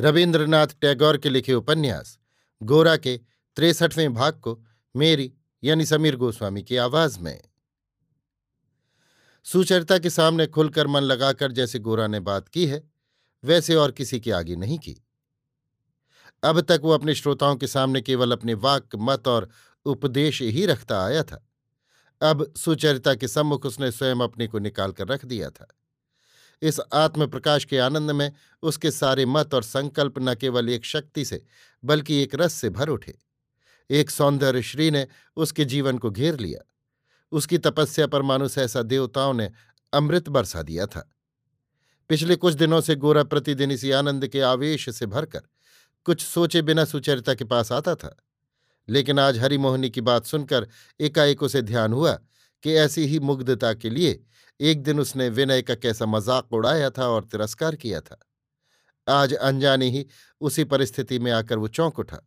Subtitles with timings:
[0.00, 2.18] रविन्द्रनाथ टैगोर के लिखे उपन्यास,
[2.62, 3.20] गोरा के
[3.56, 4.64] तिरसठवें भाग को
[4.96, 5.32] मेरी
[5.64, 7.40] यानी समीर गोस्वामी की आवाज़ में।
[9.44, 12.90] सुचरिता के सामने खुलकर मन लगाकर जैसे गोरा ने बात की है,
[13.44, 15.04] वैसे और किसी के आगे नहीं की।
[16.42, 19.48] अब तक वो अपने श्रोताओं के सामने केवल अपने वाक मत और
[19.84, 21.48] उपदेश ही रखता आया था।
[22.22, 25.79] अब सुचरिता के सम्मुख उसने स्वयं अपने को निकाल कर रख दिया था।
[26.62, 31.24] इस आत्म प्रकाश के आनंद में उसके सारे मत और संकल्प न केवल एक शक्ति
[31.24, 31.44] से,
[31.84, 33.18] बल्कि एक रस से भर उठे।
[33.90, 36.66] एक सौंदर्य श्री ने उसके जीवन को घेर लिया।
[37.32, 39.50] उसकी तपस्या पर मानुष ऐसा देवताओं ने
[39.92, 41.12] अमृत बरसा दिया था।
[42.08, 45.40] पिछले कुछ दिनों से गोरा प्रतिदिन इसी आनंद के आवेश से भरकर
[46.04, 48.16] कुछ सोचे बिना सुचरिता के पास आता था।
[48.88, 50.68] लेकिन आज हरिमोहनी की बात सुनकर
[51.00, 52.12] एकाएक उसे ध्यान हुआ
[52.62, 54.24] कि ऐसी ही मुग्धता के लिए
[54.60, 58.18] एक दिन उसने विनय का कैसा मज़ाक उड़ाया था और तिरस्कार किया था।
[59.06, 60.06] आज अनजाने ही
[60.40, 62.20] उसी परिस्थिति में आकर वो चौंक उठा।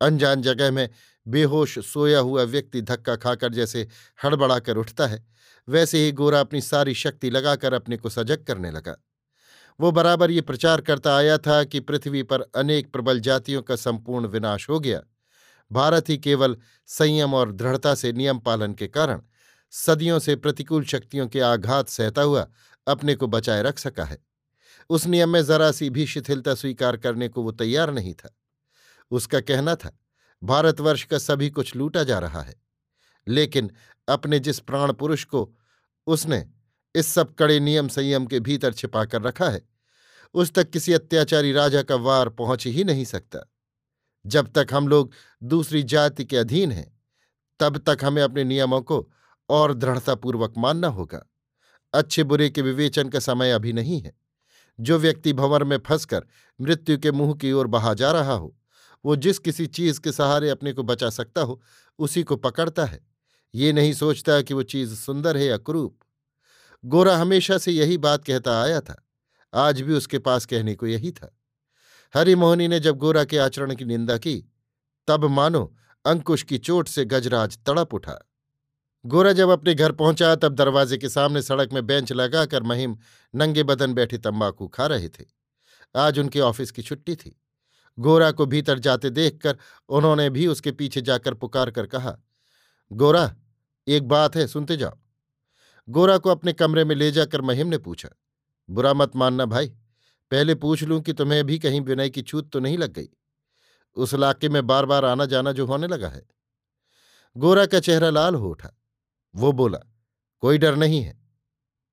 [0.00, 0.88] अनजान जगह में
[1.26, 3.86] बेहोश सोया हुआ व्यक्ति धक्का खाकर जैसे
[4.18, 5.24] हड़बड़ाकर उठता है,
[5.68, 8.96] वैसे ही गोरा अपनी सारी शक्ति लगाकर अपने को सजग करने लगा।
[9.80, 14.26] वो बराबर ये प्रचार करता आया था कि पृथ्वी पर अनेक प्रबल जातियों का संपूर्ण
[14.26, 15.00] विनाश हो गया।
[15.70, 16.56] भारत ही केवल
[16.88, 19.20] संयम और दृढ़ता से नियम पालन के कारण
[19.70, 22.50] सदियों से प्रतिकूल शक्तियों के आघात सहता हुआ
[22.86, 24.18] अपने को बचाए रख सका है।
[24.90, 28.38] उस नियम में जरा सी भी शिथिलता स्वीकार करने को वो तैयार नहीं था।
[29.10, 29.98] उसका कहना था,
[30.44, 32.54] भारतवर्ष का सभी कुछ लूटा जा रहा है।
[33.28, 33.70] लेकिन
[34.08, 35.56] अपने जिस प्राण पुरुष को
[36.06, 36.48] उसने
[36.94, 39.68] इस सब कड़े नियम संयम के भीतर छिपाकर रखा है,
[40.34, 43.52] उस तक किसी अत्याचारी राजा का वार पहुँच ही नहीं सकता।
[44.26, 45.12] जब तक हम लोग
[45.42, 47.00] दूसरी जाति के अधीन हैं,
[47.60, 49.12] तब तक हमें अपने नियमों को
[49.48, 51.30] और दृढ़तापूर्वक मानना होगा।
[51.94, 54.12] अच्छे बुरे के विवेचन का समय अभी नहीं है।
[54.80, 56.26] जो व्यक्ति भंवर में फंसकर
[56.60, 58.56] मृत्यु के मुँह की ओर बहा जा रहा हो,
[59.04, 61.62] वो जिस किसी चीज़ के सहारे अपने को बचा सकता हो,
[61.98, 63.06] उसी को पकड़ता है।
[63.54, 65.98] ये नहीं सोचता कि वो चीज़ सुंदर है या क्रूप।
[66.84, 69.08] गोरा हमेशा से यही बात कहता आया था।
[69.54, 71.38] आज भी उसके पास कहने को यही था।
[72.16, 74.52] हरिमोहनी ने जब गोरा के आचरण की निंदा की,
[75.06, 75.74] तब मानो
[76.06, 78.27] अंकुश की चोट से गजराज तड़प उठा।
[79.04, 82.96] गोरा जब अपने घर पहुँचा, तब दरवाजे के सामने सड़क में बेंच लगाकर महिम
[83.34, 85.24] नंगे बदन बैठे तंबाकू खा रहे थे।
[85.96, 87.40] आज उनके ऑफ़िस की छुट्टी थी।
[87.98, 92.16] गोरा को भीतर जाते देखकर उन्होंने भी उसके पीछे जाकर पुकार कर कहा,
[92.92, 93.36] गोरा,
[93.86, 94.98] एक बात है, सुनते जाओ।
[95.88, 98.08] गोरा को अपने कमरे में ले जाकर महिम ने पूछा,
[98.70, 99.68] बुरा मत मानना भाई,
[100.30, 103.08] पहले पूछ लूँ कि तुम्हें भी कहीं विनय की छूत तो नहीं लग गई?
[103.96, 106.26] उस इलाके में बार बार आना जाना जो होने लगा है?
[107.36, 108.77] गोरा का चेहरा लाल हो उठा।
[109.34, 109.78] वो बोला,
[110.42, 111.16] कोई डर नहीं है।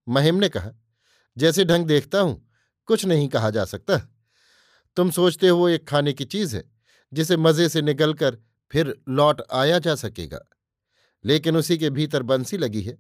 [0.08, 0.72] महिम ने कहा,
[1.38, 2.42] जैसे ढंग देखता हूँ,
[2.88, 3.98] कुछ नहीं कहा जा सकता।
[4.98, 6.64] तुम सोचते हो वो एक खाने की चीज़ है,
[7.12, 8.38] जिसे मज़े से निगलकर
[8.74, 10.40] फिर लौट आया जा सकेगा,
[11.26, 12.98] लेकिन उसी के भीतर बंसी लगी है।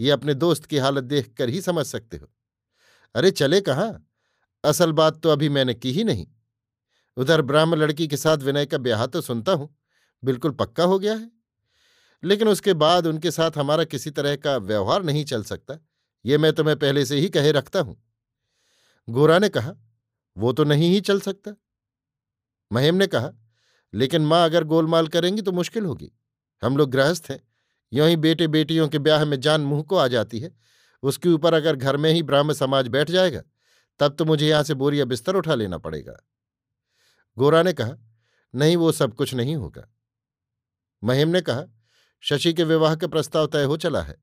[0.00, 2.28] ये अपने दोस्त की हालत देखकर ही समझ सकते हो।
[3.14, 4.06] अरे, चले कहाँ?
[4.64, 6.26] असल बात तो अभी मैंने की ही नहीं।
[7.16, 9.74] उधर ब्राह्म लड़की के साथ विनय का ब्याह तो सुनता हूँ।
[10.22, 11.30] बिल्कुल पक्का हो गया है।
[12.24, 15.78] लेकिन उसके बाद उनके साथ हमारा किसी तरह का व्यवहार नहीं चल सकता।
[16.26, 18.02] ये मैं तुम्हें पहले से ही कहे रखता हूँ।
[19.08, 19.74] गोरा ने कहा,
[20.36, 21.56] वो तो नहीं ही चल सकता।
[22.72, 23.30] महिम ने कहा,
[23.94, 26.12] लेकिन माँ अगर गोलमाल करेंगी तो मुश्किल होगी।
[26.62, 27.48] हम लोग गृहस्थ हैं।
[27.92, 30.56] यों ही बेटे बेटियों के ब्याह में जान मुँह को आ जाती है।
[31.02, 33.42] उसके ऊपर अगर घर में ही ब्राह्म समाज बैठ जाएगा,
[34.00, 36.26] तब तो मुझे यहाँ से बोरिया बिस्तर उठा लेना पड़ेगा।
[37.38, 37.92] गोरा ने कहा,
[38.54, 39.88] नहीं, वो सब कुछ नहीं होगा।
[41.04, 41.64] महिम ने कहा
[42.20, 44.16] शशि के विवाह का प्रस्ताव तय हो चला है।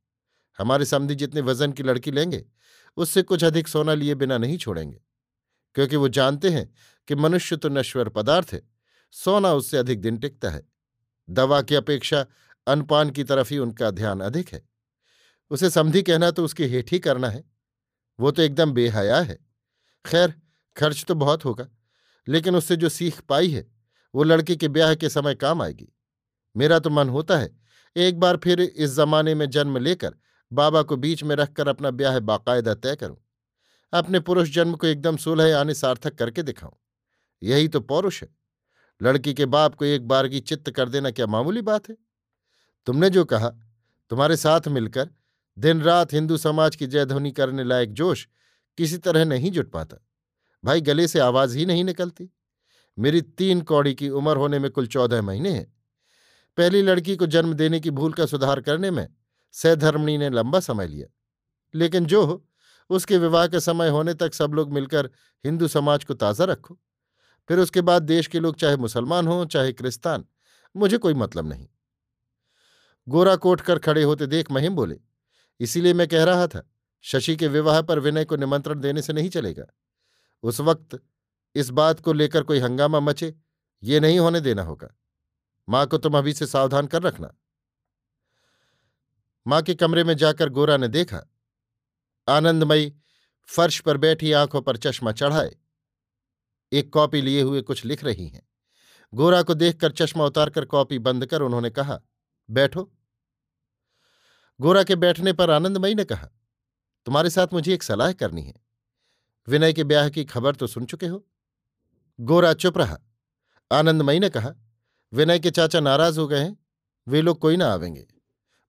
[0.58, 2.46] हमारे समधी जितने वज़न की लड़की लेंगे,
[2.98, 5.02] उससे कुछ अधिक सोना लिए बिना नहीं छोड़ेंगे।
[5.76, 6.74] क्योंकि वो जानते हैं
[7.08, 8.70] कि मनुष्य तो नश्वर पदार्थ है,
[9.12, 10.64] सोना उससे अधिक दिन टिकता है।
[11.30, 12.26] दवा की अपेक्षा
[12.68, 14.70] अनपान की तरफ़ ही उनका ध्यान अधिक है।
[15.50, 17.44] उसे समझी कहना तो उसकी हेठ ही करना है।
[18.20, 19.40] वो तो एकदम बेहया है।
[20.06, 20.34] खैर,
[20.78, 21.68] खर्च तो बहुत होगा,
[22.28, 23.72] लेकिन उससे जो सीख पाई है,
[24.16, 25.90] वो लड़के के ब्याह के समय काम आएगी।
[26.58, 27.65] मेरा तो मन होता है
[27.98, 30.16] एक बार फिर इस जमाने में जन्म लेकर
[30.54, 33.18] बाबा को बीच में रखकर अपना ब्याह बाकायदा तय करूँ।
[33.94, 36.78] अपने पुरुष जन्म को एकदम सुलह आने सार्थक करके दिखाऊँ।
[37.44, 38.36] यही तो पौरुष है।
[39.02, 41.98] लड़की के बाप को एक बार की चित्त कर देना क्या मामूली बात है?
[42.86, 43.50] तुमने जो कहा,
[44.10, 45.10] तुम्हारे साथ मिलकर
[45.60, 48.28] दिन रात हिंदू समाज की जयध्वनि करने लायक जोश
[48.78, 49.98] किसी तरह नहीं जुट पाता।
[50.64, 52.30] भाई गले से आवाज़ ही नहीं निकलती।
[53.00, 55.75] मेरी तीन कौड़ी की उम्र होने में कुल चौदह महीने हैं।
[56.58, 59.08] पहली लड़की को जन्म देने की भूल का सुधार करने में
[59.56, 61.08] सैधर्मणी ने लंबा समय लिया।
[61.74, 62.46] लेकिन जो
[62.90, 65.10] उसके विवाह के समय होने तक सब लोग मिलकर
[65.46, 66.78] हिंदू समाज को ताज़ा रखो।
[67.50, 70.26] फिर उसके बाद देश के लोग चाहे मुसलमान हों, चाहे क्रिस्तान,
[70.76, 71.68] मुझे कोई मतलब नहीं।
[73.08, 75.00] गोरा कोट कर खड़े होते देख महिम बोले,
[75.60, 76.62] इसीलिए मैं कह रहा था,
[77.02, 79.66] शशि के विवाह पर विनय को निमंत्रण देने से नहीं चलेगा।
[80.44, 81.00] उस वक्त
[81.56, 83.34] इस बात को लेकर कोई हंगामा मचे,
[83.84, 84.88] ये नहीं होने देना होगा।
[85.70, 87.34] माँ को तुम अभी से सावधान कर रखना।
[89.48, 91.22] माँ के कमरे में जाकर गोरा ने देखा।
[92.30, 92.94] आनंदमयी
[93.48, 95.56] फर्श पर बैठी आँखों पर चश्मा चढ़ाए।
[96.72, 98.48] एक कॉपी लिए हुए कुछ लिख रही हैं।
[99.14, 102.00] गोरा को देखकर चश्मा उतारकर कॉपी बंद कर उन्होंने कहा,
[102.50, 102.92] बैठो।
[104.62, 106.30] गोरा के बैठने पर आनंदमयी ने कहा,
[107.06, 108.54] तुम्हारे साथ मुझे एक सलाह करनी है।
[109.48, 111.26] विनय के ब्याह की खबर तो सुन चुके हो?
[112.20, 112.98] गोरा चुप रहा।
[113.72, 114.54] आनंदमयी ने कहा
[115.16, 116.58] विनय के चाचा नाराज़ हो गए हैं।
[117.08, 118.08] वे लोग कोई ना आवेंगे।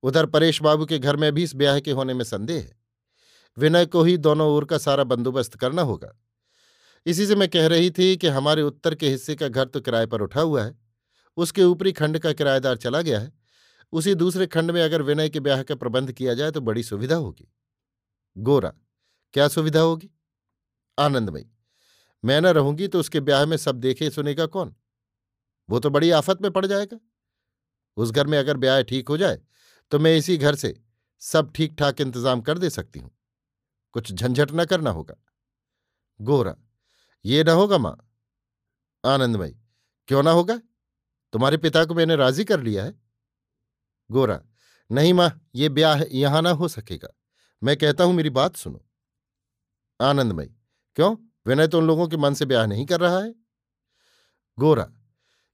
[0.02, 2.76] उधर परेश बाबू के घर में भी इस ब्याह के होने में संदेह है।
[3.58, 6.12] विनय को ही दोनों ओर का सारा बंदोबस्त करना होगा।
[7.06, 10.06] इसी से मैं कह रही थी कि हमारे उत्तर के हिस्से का घर तो किराए
[10.06, 10.78] पर उठा हुआ है।
[11.36, 13.32] उसके ऊपरी खंड का किराएदार चला गया है।
[13.92, 17.16] उसी दूसरे खंड में अगर विनय के ब्याह का प्रबंध किया जाए तो बड़ी सुविधा
[17.16, 17.52] होगी।
[18.36, 18.72] गोरा,
[19.34, 20.10] क्या सुविधा होगी?
[20.98, 21.50] आनंदमयी,
[22.24, 24.74] मैं न रहूँगी तो उसके ब्याह में सब देखे सुनेगा कौन?
[25.68, 26.98] वो तो बड़ी आफत में पड़ जाएगा।
[27.96, 29.40] उस घर में अगर ब्याह ठीक हो जाए
[29.92, 30.74] तो मैं इसी घर से
[31.22, 33.10] सब ठीक ठाक इंतज़ाम कर दे सकती हूँ।
[33.94, 35.14] कुछ झंझट न करना होगा।
[36.20, 36.54] गोरा
[37.24, 37.96] ये ना होगा माँ।
[39.04, 39.56] आनंदमयी
[40.08, 40.56] क्यों ना होगा?
[41.32, 42.94] तुम्हारे पिता को मैंने राज़ी कर लिया है।
[44.10, 44.40] गोरा
[44.90, 47.08] नहीं माँ, ये ब्याह यहाँ ना हो सकेगा।
[47.62, 48.84] मैं कहता हूँ मेरी बात सुनो।
[50.00, 50.48] आनंदमयी
[50.96, 51.16] क्यों?
[51.46, 53.34] विनय तो उन लोगों के मन से ब्याह नहीं कर रहा है।
[54.58, 54.86] गोरा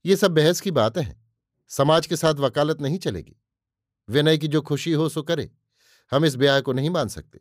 [0.05, 1.31] ये सब बहस की बातें हैं।
[1.69, 3.37] समाज के साथ वकालत नहीं चलेगी।
[4.09, 5.51] विनय की जो खुशी हो सो करे।
[6.13, 7.41] हम इस ब्याह को नहीं मान सकते।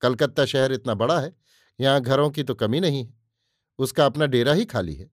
[0.00, 1.36] कलकत्ता शहर इतना बड़ा है,
[1.80, 3.14] यहाँ घरों की तो कमी नहीं है।
[3.78, 5.10] उसका अपना डेरा ही खाली है।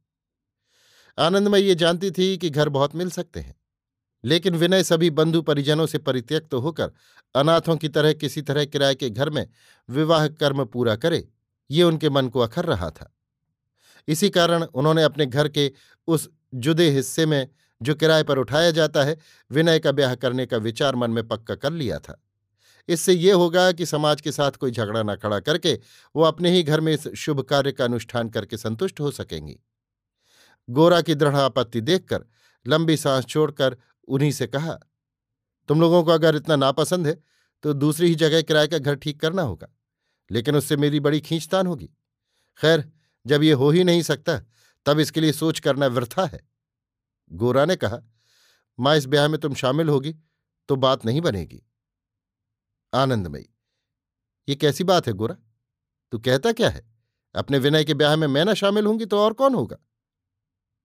[1.18, 3.62] आनंदमय ये जानती थी कि घर बहुत मिल सकते हैं।
[4.24, 6.92] लेकिन विनय सभी बंधु परिजनों से परित्यक्त तो होकर
[7.36, 9.50] अनाथों की तरह किसी तरह किराए के घर में
[9.90, 11.30] विवाह कर्म पूरा करे,
[11.72, 13.16] ये उनके मन को अखर रहा था।
[14.08, 15.72] इसी कारण उन्होंने अपने घर के
[16.08, 17.48] उस जुदे हिस्से में
[17.82, 19.18] जो किराए पर उठाया जाता है,
[19.52, 22.22] विनय का ब्याह करने का विचार मन में पक्का कर लिया था।
[22.90, 25.74] इससे ये होगा कि समाज के साथ कोई झगड़ा न खड़ा करके
[26.16, 29.58] वो अपने ही घर में इस शुभ कार्य का अनुष्ठान करके संतुष्ट हो सकेंगी।
[30.68, 32.26] गोरा की दृढ़ आपत्ति देखकर,
[32.66, 33.78] लंबी सांस छोड़कर
[34.08, 34.74] उन्हीं से कहा,
[35.70, 37.18] तुम लोगों को अगर इतना नापसंद है
[37.64, 39.68] तो दूसरी ही जगह किराए का घर ठीक करना होगा,
[40.30, 41.90] लेकिन उससे मेरी बड़ी खींचतान होगी।
[42.60, 42.84] खैर,
[43.26, 44.42] जब ये हो ही नहीं सकता
[44.86, 46.40] तब इसके लिए सोच करना वृथा है।
[47.32, 48.00] गोरा ने कहा,
[48.80, 50.14] माँ, इस ब्याह में तुम शामिल होगी
[50.70, 51.62] तो बात नहीं बनेगी।
[52.94, 53.46] आनंदमयी,
[54.48, 55.36] ये कैसी बात है गोरा?
[56.14, 56.84] तू कहता क्या है?
[57.36, 59.78] अपने विनय के ब्याह में मैं ना शामिल होंगी तो और कौन होगा?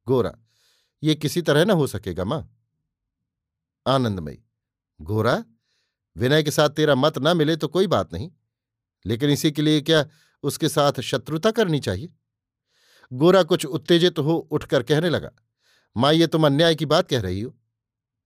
[0.07, 0.33] गोरा,
[1.03, 2.41] ये किसी तरह ना हो सकेगा माँ।
[3.87, 4.43] आनंदमयी,
[5.01, 5.43] गोरा,
[6.17, 8.31] विनय के साथ तेरा मत ना मिले तो कोई बात नहीं,
[9.05, 10.05] लेकिन इसी के लिए क्या
[10.45, 12.13] उसके साथ शत्रुता करनी चाहिए?
[13.13, 15.31] गोरा कुछ उत्तेजित हो उठकर कहने लगा,
[15.97, 17.57] माँ, ये तुम अन्याय की बात कह रही हो।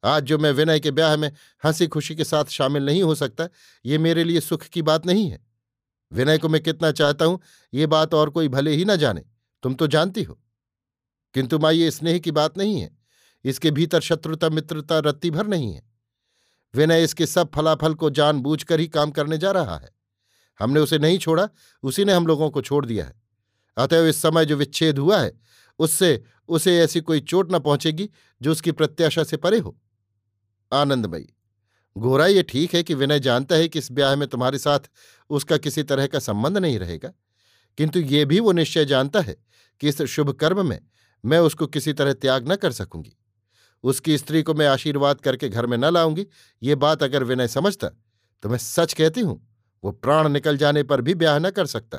[0.04, 1.32] आज जो मैं विनय के ब्याह में
[1.64, 3.48] हँसी खुशी के साथ शामिल नहीं हो सकता,
[3.86, 5.46] ये मेरे लिए सुख की बात नहीं है।
[6.12, 7.40] विनय को मैं कितना चाहता हूँ,
[7.74, 9.24] ये बात और कोई भले ही ना जाने।
[9.62, 10.40] तुम तो जानती हो।
[11.34, 12.98] किंतु माँ, ये स्नेह की बात नहीं है।
[13.44, 15.90] इसके भीतर शत्रुता, मित्रता रत्ती भर नहीं है।
[16.74, 19.90] विनय इसके सब फलाफल को जानबूझकर ही काम करने जा रहा है।
[20.60, 21.48] हमने उसे नहीं छोड़ा,
[21.82, 23.19] उसी ने हम लोगों को छोड़ दिया है।
[23.80, 25.32] अतएव इस समय जो विच्छेद हुआ है,
[25.78, 28.08] उससे, उसे ऐसी कोई चोट न पहुंचेगी
[28.40, 29.76] जो उसकी प्रत्याशा से परे हो।
[30.72, 31.28] आनंदमयी
[31.96, 34.90] गोरा ये ठीक है कि विनय जानता है कि इस ब्याह में तुम्हारे साथ
[35.30, 37.12] उसका किसी तरह का संबंध नहीं रहेगा,
[37.78, 39.36] किंतु ये भी वो निश्चय जानता है
[39.80, 40.78] कि इस शुभ कर्म में
[41.24, 43.16] मैं उसको किसी तरह त्याग न कर सकूँगी।
[43.84, 46.26] उसकी स्त्री को मैं आशीर्वाद करके घर में न लाऊँगी,
[46.62, 47.88] ये बात अगर विनय समझता
[48.42, 49.40] तो मैं सच कहती हूँ,
[49.84, 51.98] वो प्राण निकल जाने पर भी ब्याह न कर सकता।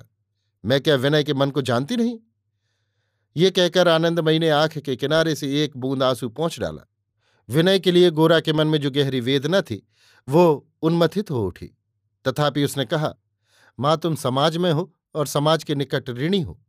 [0.66, 2.20] मैं क्या विनय के मन को जानती नहीं?
[3.38, 6.88] ये कहकर आनंदमयी ने आँख के किनारे से एक बूंद आँसू पहुँच डाला।
[7.50, 9.88] विनय के लिए गोरा के मन में जो गहरी वेदना थी,
[10.30, 11.66] वो उन्मथित हो उठी।
[12.28, 13.14] तथापि उसने कहा,
[13.80, 16.62] माँ, तुम समाज में हो और समाज के निकट ऋणी हो।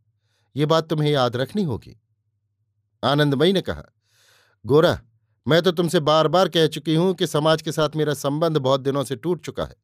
[0.57, 2.01] ये बात तुम्हें याद रखनी होगी।
[3.05, 3.85] आनंदमयी ने कहा,
[4.67, 5.01] गोरा,
[5.49, 8.81] मैं तो तुमसे बार बार कह चुकी हूँ कि समाज के साथ मेरा संबंध बहुत
[8.81, 9.75] दिनों से टूट चुका है।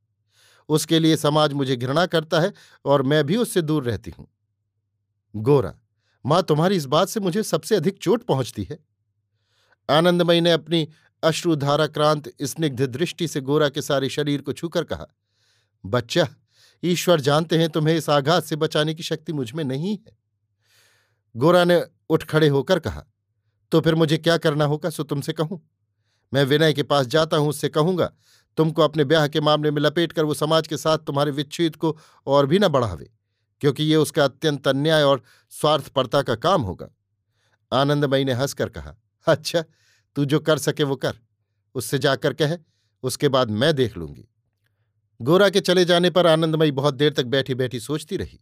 [0.68, 2.52] उसके लिए समाज मुझे घृणा करता है
[2.84, 4.26] और मैं भी उससे दूर रहती हूँ।
[5.34, 5.74] गोरा,
[6.24, 8.78] माँ तुम्हारी इस बात से मुझे सबसे अधिक चोट पहुँचती है।
[9.88, 10.86] आनंदमयी ने अपनी
[11.22, 15.06] अश्रुधाराक्रांत स्निग्ध दृष्टि से गोरा के सारे शरीर को छूकर कहा,
[15.84, 16.26] बच्चा,
[16.82, 20.16] ईश्वर जानते हैं तुम्हें इस आघात से बचाने की शक्ति मुझमें नहीं है।
[21.34, 23.04] गोरा ने उठ खड़े होकर कहा
[23.72, 25.60] तो फिर मुझे क्या करना होगा, सो तुमसे कहूँ।
[26.32, 28.12] मैं विनय के पास जाता हूँ, उससे कहूँगा
[28.58, 31.96] तुमको अपने ब्याह के मामले में लपेट कर वो समाज के साथ तुम्हारे विच्छेद को
[32.26, 33.10] और भी न बढ़ावे,
[33.60, 35.22] क्योंकि ये उसका अत्यंत अन्याय और
[35.52, 36.88] स्वार्थपरता का काम होगा।
[37.72, 38.94] आनंदमयी ने हंसकर कहा
[39.26, 39.64] अच्छा
[40.16, 41.14] तू जो कर सके वो कर।
[41.74, 42.56] उससे जाकर कह,
[43.04, 44.28] उसके बाद मैं देख लूँगी।
[45.20, 48.38] गोरा के चले जाने पर आनंदमयी बहुत देर तक बैठी बैठी सोचती रही।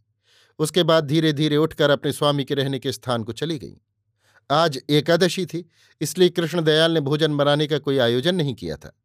[0.59, 3.75] उसके बाद धीरे धीरे उठकर अपने स्वामी के रहने के स्थान को चली गई।
[4.49, 5.69] आज एकादशी थी,
[6.01, 8.97] इसलिए कृष्णदयाल ने भोजन बनाने का कोई आयोजन नहीं किया था।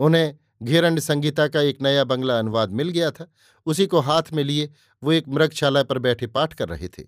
[0.00, 3.26] उन्हें घेरंड संगीता का एक नया बंगला अनुवाद मिल गया था।
[3.66, 4.70] उसी को हाथ में लिए
[5.02, 7.04] वो एक मृगशाला पर बैठे पाठ कर रहे थे।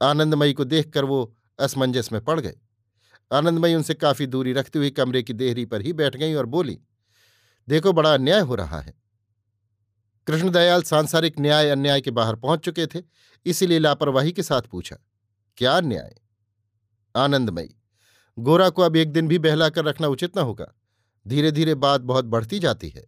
[0.00, 2.54] आनंदमयी को देखकर वो असमंजस में पड़ गए।
[3.30, 6.78] आनंदमयी उनसे काफ़ी दूरी रखते हुए कमरे की देहरी पर ही बैठ गई और बोली,
[7.68, 8.94] देखो, बड़ा अन्याय हो रहा है।
[10.26, 13.02] कृष्णदयाल सांसारिक न्याय अन्याय के बाहर पहुँच चुके थे,
[13.46, 14.96] इसीलिए लापरवाही के साथ पूछा,
[15.58, 16.14] क्या अन्याय
[17.14, 17.74] आनंदमयी,
[18.38, 20.72] गोरा को अब एक दिन भी बहलाकर रखना उचित न होगा।
[21.28, 23.04] धीरे धीरे बात बहुत बढ़ती जाती है।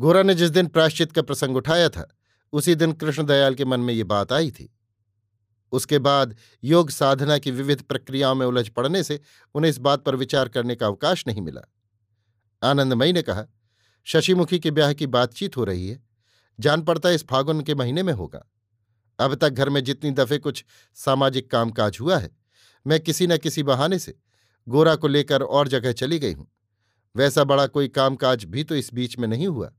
[0.00, 2.16] गोरा ने जिस दिन प्राश्चित का प्रसंग उठाया था,
[2.52, 4.74] उसी दिन कृष्णदयाल के मन में ये बात आई थी।
[5.72, 9.20] उसके बाद योग साधना की विविध प्रक्रियाओं में उलझ पड़ने से
[9.54, 11.60] उन्हें इस बात पर विचार करने का अवकाश नहीं मिला।
[12.62, 13.44] आनंदमयी ने कहा,
[14.04, 16.02] शशिमुखी के ब्याह की बातचीत हो रही है।
[16.60, 18.44] जान पड़ता इस फागुन के महीने में होगा।
[19.18, 22.30] अब तक घर में जितनी दफे कुछ सामाजिक कामकाज हुआ है,
[22.86, 24.18] मैं किसी न किसी बहाने से
[24.68, 26.52] गोरा को लेकर और जगह चली गई हूँ।
[27.18, 29.70] वैसा बड़ा कोई कामकाज भी तो इस बीच में नहीं हुआ।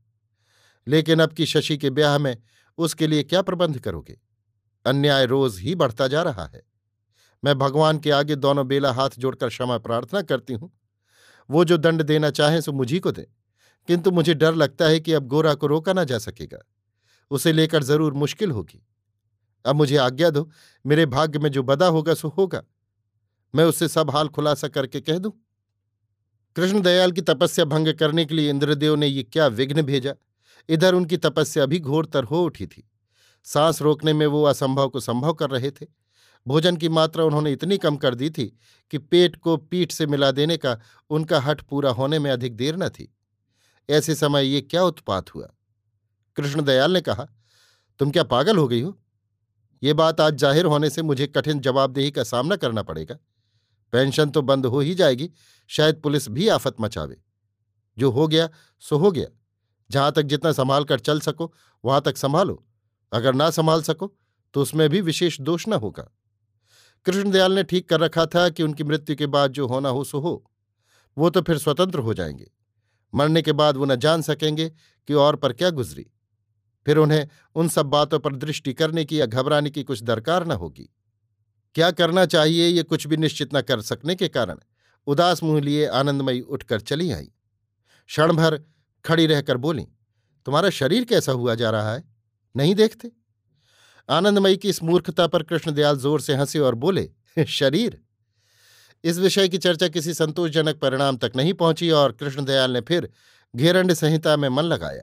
[0.86, 2.36] लेकिन अब की शशि के ब्याह में
[2.78, 4.18] उसके लिए क्या प्रबंध करोगे?
[4.84, 6.62] अन्याय रोज ही बढ़ता जा रहा है।
[7.42, 10.70] मैं भगवान के आगे दोनों बेला हाथ जोड़कर क्षमा प्रार्थना करती हूँ।
[11.50, 13.26] वो जो दंड देना चाहें सो मुझी को दे,
[13.88, 16.58] किंतु मुझे डर लगता है कि अब गोरा को रोका ना जा सकेगा।
[17.30, 18.82] उसे लेकर ज़रूर मुश्किल होगी।
[19.64, 20.50] अब मुझे आज्ञा दो,
[20.84, 22.62] मेरे भाग्य में जो बदा होगा सो होगा।
[23.54, 25.32] मैं उससे सब हाल खुलासा करके कह दूँ
[26.56, 30.14] कृष्णदयाल की तपस्या भंग करने के लिए इंद्रदेव ने ये क्या विघ्न भेजा?
[30.68, 32.88] इधर उनकी तपस्या भी घोरतर हो उठी थी।
[33.46, 35.86] सांस रोकने में वो असंभव को संभव कर रहे थे।
[36.46, 38.46] भोजन की मात्रा उन्होंने इतनी कम कर दी थी
[38.92, 40.78] कि पेट को पीठ से मिला देने का
[41.10, 43.12] उनका हट पूरा होने में अधिक देर न थी।
[43.88, 45.48] ऐसे समय ये क्या उत्पात हुआ?
[46.36, 47.26] कृष्णदयाल ने कहा,
[48.00, 48.98] तुम क्या पागल हो गई हो?
[49.82, 53.16] ये बात आज ज़ाहिर होने से मुझे कठिन जवाबदेही का सामना करना पड़ेगा।
[53.92, 55.30] पेंशन तो बंद हो ही जाएगी,
[55.68, 57.22] शायद पुलिस भी आफत मचावे।
[57.98, 58.48] जो हो गया,
[58.80, 59.26] सो हो गया।
[59.90, 61.54] जहाँ तक जितना संभाल कर चल सको,
[61.84, 62.66] वहाँ तक संभालो।
[63.12, 64.16] अगर ना संभाल सको
[64.54, 66.10] तो उसमें भी विशेष दोष न होगा।
[67.04, 70.20] कृष्णदयाल ने ठीक कर रखा था कि उनकी मृत्यु के बाद जो होना हो, सो
[70.20, 70.50] हो।
[71.18, 72.50] वो तो फिर स्वतंत्र हो जाएँगे।
[73.14, 74.70] मरने के बाद वो न जान सकेंगे
[75.08, 76.06] कि और पर क्या गुजरी।
[76.86, 80.52] फिर उन्हें उन सब बातों पर दृष्टि करने की या घबराने की कुछ दरकार न
[80.52, 80.88] होगी।
[81.74, 84.58] क्या करना चाहिए ये कुछ भी निश्चित न कर सकने के कारण
[85.06, 87.24] उदास मुँह लिए आनंदमयी उठकर चली आई।
[88.08, 88.60] क्षण भर
[89.04, 89.86] खड़ी रहकर बोली,
[90.46, 92.04] तुम्हारा शरीर कैसा हुआ जा रहा है?
[92.56, 93.10] नहीं देखते?
[94.08, 97.10] आनंदमयी की इस मूर्खता पर कृष्णदयाल ज़ोर से हंसे और बोले,
[97.48, 98.00] शरीर?
[99.04, 103.08] इस विषय की चर्चा किसी संतोषजनक परिणाम तक नहीं पहुँची और कृष्णदयाल ने फिर
[103.56, 105.02] घेरंड संहिता में मन लगाया।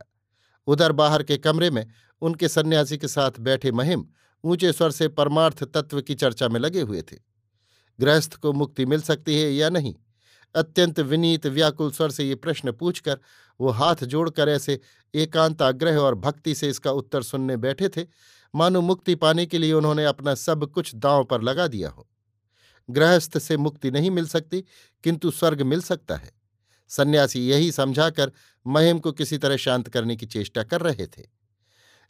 [0.68, 1.86] उधर बाहर के कमरे में
[2.22, 4.06] उनके सन्यासी के साथ बैठे महिम
[4.44, 7.18] ऊँचे स्वर से परमार्थ तत्व की चर्चा में लगे हुए थे।
[8.00, 9.96] गृहस्थ को मुक्ति मिल सकती है या नहीं?
[10.56, 13.20] अत्यंत विनीत, व्याकुल स्वर से ये प्रश्न पूछकर
[13.62, 14.80] वो हाथ जोड़कर ऐसे
[15.16, 18.06] एकांत आग्रह और भक्ति से इसका उत्तर सुनने बैठे थे।
[18.56, 22.08] मानो मुक्ति पाने के लिए उन्होंने अपना सब कुछ दांव पर लगा दिया हो।
[22.90, 24.62] गृहस्थ से मुक्ति नहीं मिल सकती,
[25.04, 26.32] किंतु स्वर्ग मिल सकता है।
[26.88, 28.32] सन्यासी यही समझाकर
[28.68, 31.24] महिम को किसी तरह शांत करने की चेष्टा कर रहे थे।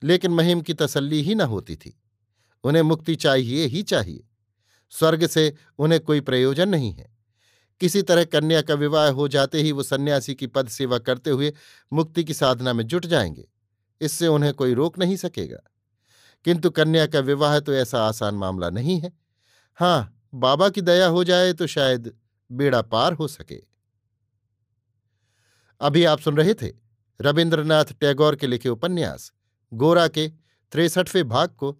[0.03, 2.01] लेकिन महिम की तसल्ली ही न होती थी।
[2.67, 4.27] उन्हें मुक्ति चाहिए ही चाहिए।
[4.89, 7.15] स्वर्ग से उन्हें कोई प्रयोजन नहीं है।
[7.79, 11.53] किसी तरह कन्या का विवाह हो जाते ही वो सन्यासी की पद सेवा करते हुए
[11.93, 13.47] मुक्ति की साधना में जुट जाएँगे।
[14.01, 15.59] इससे उन्हें कोई रोक नहीं सकेगा।
[16.45, 19.13] किंतु कन्या का विवाह तो ऐसा आसान मामला नहीं है।
[19.75, 22.13] हाँ बाबा की दया हो जाए तो शायद
[22.51, 23.63] बेड़ा पार हो सके।
[25.81, 26.73] अभी आप सुन रहे थे
[27.21, 29.31] रविन्द्रनाथ टैगोर के लिखे उपन्यास,
[29.73, 30.27] गोरा के
[30.71, 31.79] तिरसठवें भाग को